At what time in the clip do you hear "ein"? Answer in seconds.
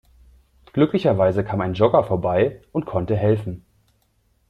1.61-1.75